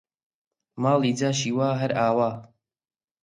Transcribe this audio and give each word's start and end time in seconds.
ماڵی 0.81 1.11
جاشی 1.19 1.51
وا 1.57 1.69
هەر 1.81 1.91
ئاوا! 1.99 2.29